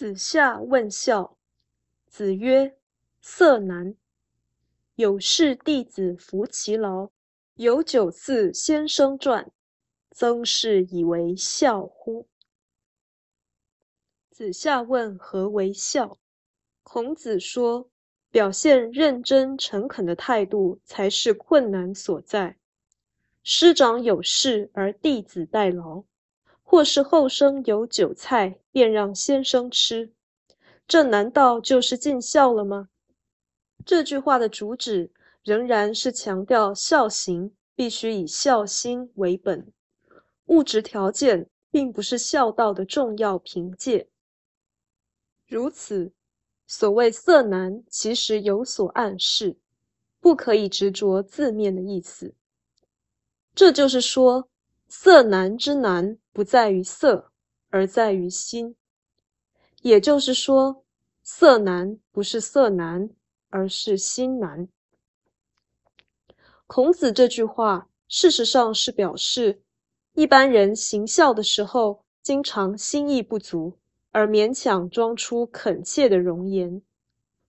[0.00, 1.36] 子夏问孝，
[2.06, 2.74] 子曰
[3.20, 3.94] ：“色难。
[4.94, 7.10] 有事弟子服其劳，
[7.56, 9.52] 有九次先生传，
[10.10, 12.26] 曾氏以为孝乎？”
[14.32, 16.16] 子夏问何为孝，
[16.82, 17.90] 孔子说
[18.32, 22.56] ：“表现认真诚恳的态度才是困难所在。
[23.42, 26.04] 师长有事而弟子代劳。”
[26.70, 30.12] 或是后生有酒菜，便让先生吃，
[30.86, 32.88] 这难道就是尽孝了吗？
[33.84, 35.10] 这句话的主旨
[35.42, 39.72] 仍然是强调孝行必须以孝心为本，
[40.46, 44.06] 物质条件并不是孝道的重要凭借。
[45.48, 46.12] 如此，
[46.68, 49.56] 所谓色难，其实有所暗示，
[50.20, 52.32] 不可以执着字面的意思。
[53.56, 54.46] 这就是说。
[54.92, 57.32] 色难之难，不在于色，
[57.70, 58.76] 而在于心。
[59.82, 60.84] 也就是说，
[61.22, 63.10] 色难不是色难，
[63.48, 64.68] 而是心难。
[66.66, 69.62] 孔子这句话，事实上是表示，
[70.12, 73.78] 一般人行孝的时候，经常心意不足，
[74.12, 76.82] 而勉强装出恳切的容颜。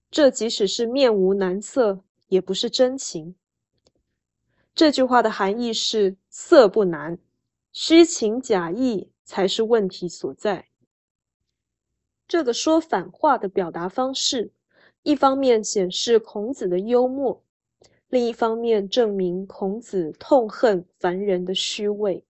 [0.10, 3.36] 这即使是面无难色，也不是真情。
[4.74, 7.20] 这句话的含义是：色不难。
[7.74, 10.68] 虚情假意才是问题所在。
[12.28, 14.52] 这个说反话的表达方式，
[15.04, 17.44] 一方面显示孔子的幽默，
[18.10, 22.26] 另一方面证明孔子痛恨凡人的虚伪。